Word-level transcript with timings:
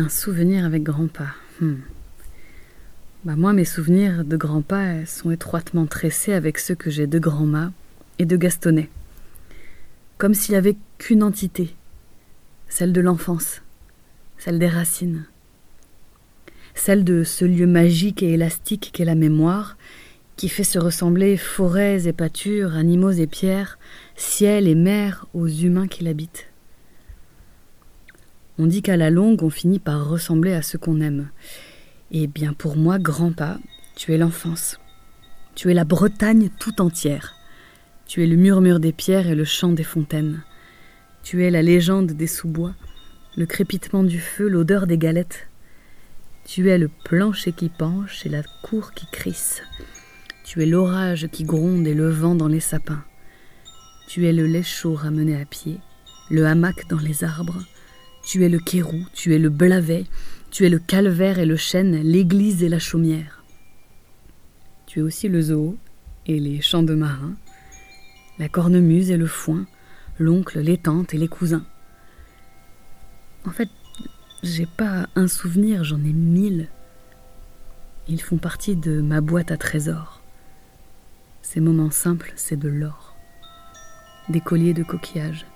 Un 0.00 0.08
souvenir 0.08 0.64
avec 0.64 0.84
grand-pa. 0.84 1.26
Hmm. 1.60 1.78
Bah 3.24 3.34
moi, 3.34 3.52
mes 3.52 3.64
souvenirs 3.64 4.24
de 4.24 4.36
grand-pa 4.36 5.04
sont 5.06 5.32
étroitement 5.32 5.86
tressés 5.86 6.32
avec 6.32 6.58
ceux 6.58 6.76
que 6.76 6.88
j'ai 6.88 7.08
de 7.08 7.18
grand-ma 7.18 7.72
et 8.20 8.24
de 8.24 8.36
Gastonnet. 8.36 8.90
Comme 10.16 10.34
s'il 10.34 10.52
n'y 10.52 10.58
avait 10.58 10.76
qu'une 10.98 11.24
entité, 11.24 11.74
celle 12.68 12.92
de 12.92 13.00
l'enfance, 13.00 13.60
celle 14.38 14.60
des 14.60 14.68
racines, 14.68 15.24
celle 16.76 17.02
de 17.02 17.24
ce 17.24 17.44
lieu 17.44 17.66
magique 17.66 18.22
et 18.22 18.34
élastique 18.34 18.90
qu'est 18.92 19.04
la 19.04 19.16
mémoire, 19.16 19.76
qui 20.36 20.48
fait 20.48 20.62
se 20.62 20.78
ressembler 20.78 21.36
forêts 21.36 22.06
et 22.06 22.12
pâtures, 22.12 22.76
animaux 22.76 23.10
et 23.10 23.26
pierres, 23.26 23.80
ciel 24.14 24.68
et 24.68 24.76
mer 24.76 25.26
aux 25.34 25.48
humains 25.48 25.88
qui 25.88 26.04
l'habitent. 26.04 26.46
On 28.60 28.66
dit 28.66 28.82
qu'à 28.82 28.96
la 28.96 29.10
longue, 29.10 29.44
on 29.44 29.50
finit 29.50 29.78
par 29.78 30.08
ressembler 30.08 30.52
à 30.52 30.62
ce 30.62 30.76
qu'on 30.76 31.00
aime. 31.00 31.30
Eh 32.10 32.26
bien, 32.26 32.52
pour 32.52 32.76
moi, 32.76 32.98
grand-pas, 32.98 33.58
tu 33.94 34.12
es 34.12 34.18
l'enfance. 34.18 34.80
Tu 35.54 35.70
es 35.70 35.74
la 35.74 35.84
Bretagne 35.84 36.50
tout 36.58 36.80
entière. 36.80 37.36
Tu 38.06 38.24
es 38.24 38.26
le 38.26 38.36
murmure 38.36 38.80
des 38.80 38.92
pierres 38.92 39.28
et 39.28 39.36
le 39.36 39.44
chant 39.44 39.70
des 39.70 39.84
fontaines. 39.84 40.42
Tu 41.22 41.44
es 41.44 41.50
la 41.50 41.62
légende 41.62 42.12
des 42.12 42.26
sous-bois, 42.26 42.74
le 43.36 43.46
crépitement 43.46 44.02
du 44.02 44.18
feu, 44.18 44.48
l'odeur 44.48 44.88
des 44.88 44.98
galettes. 44.98 45.46
Tu 46.44 46.70
es 46.70 46.78
le 46.78 46.88
plancher 47.04 47.52
qui 47.52 47.68
penche 47.68 48.26
et 48.26 48.28
la 48.28 48.42
cour 48.62 48.92
qui 48.92 49.06
crisse. 49.12 49.62
Tu 50.42 50.62
es 50.62 50.66
l'orage 50.66 51.28
qui 51.30 51.44
gronde 51.44 51.86
et 51.86 51.94
le 51.94 52.08
vent 52.08 52.34
dans 52.34 52.48
les 52.48 52.60
sapins. 52.60 53.04
Tu 54.08 54.26
es 54.26 54.32
le 54.32 54.46
lait 54.46 54.62
chaud 54.62 54.94
ramené 54.94 55.40
à 55.40 55.44
pied, 55.44 55.78
le 56.30 56.46
hamac 56.46 56.88
dans 56.88 56.98
les 56.98 57.22
arbres, 57.22 57.62
tu 58.24 58.44
es 58.44 58.48
le 58.48 58.58
Kérou, 58.58 59.06
tu 59.14 59.34
es 59.34 59.38
le 59.38 59.48
Blavet, 59.48 60.04
tu 60.50 60.66
es 60.66 60.68
le 60.68 60.78
Calvaire 60.78 61.38
et 61.38 61.46
le 61.46 61.56
Chêne, 61.56 61.96
l'église 62.02 62.62
et 62.62 62.68
la 62.68 62.78
chaumière. 62.78 63.42
Tu 64.86 65.00
es 65.00 65.02
aussi 65.02 65.28
le 65.28 65.40
zoo 65.40 65.76
et 66.26 66.40
les 66.40 66.60
champs 66.60 66.82
de 66.82 66.94
marins, 66.94 67.36
la 68.38 68.48
cornemuse 68.48 69.10
et 69.10 69.16
le 69.16 69.26
foin, 69.26 69.66
l'oncle, 70.18 70.60
les 70.60 70.78
tantes 70.78 71.14
et 71.14 71.18
les 71.18 71.28
cousins. 71.28 71.64
En 73.46 73.50
fait, 73.50 73.68
j'ai 74.42 74.66
pas 74.66 75.08
un 75.16 75.28
souvenir, 75.28 75.84
j'en 75.84 75.98
ai 75.98 76.12
mille. 76.12 76.68
Ils 78.08 78.22
font 78.22 78.38
partie 78.38 78.76
de 78.76 79.00
ma 79.00 79.20
boîte 79.20 79.50
à 79.50 79.56
trésors. 79.56 80.22
Ces 81.42 81.60
moments 81.60 81.90
simples, 81.90 82.32
c'est 82.36 82.58
de 82.58 82.68
l'or. 82.68 83.16
Des 84.28 84.40
colliers 84.40 84.74
de 84.74 84.82
coquillages, 84.82 85.46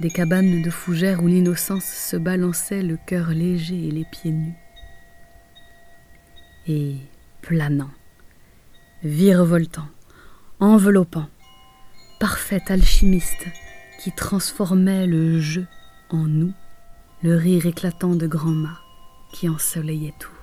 des 0.00 0.10
cabanes 0.10 0.62
de 0.62 0.70
fougères 0.70 1.22
où 1.22 1.28
l'innocence 1.28 1.84
se 1.84 2.16
balançait 2.16 2.82
le 2.82 2.98
cœur 3.06 3.30
léger 3.30 3.86
et 3.86 3.90
les 3.90 4.04
pieds 4.04 4.32
nus. 4.32 4.56
Et 6.66 6.96
planant, 7.42 7.90
virevoltant, 9.02 9.88
enveloppant, 10.60 11.28
parfait 12.18 12.62
alchimiste 12.68 13.46
qui 14.00 14.12
transformait 14.12 15.06
le 15.06 15.40
jeu 15.40 15.66
en 16.10 16.24
nous, 16.24 16.52
le 17.22 17.36
rire 17.36 17.66
éclatant 17.66 18.14
de 18.14 18.26
grand 18.26 18.50
mât 18.50 18.80
qui 19.32 19.48
ensoleillait 19.48 20.14
tout. 20.18 20.33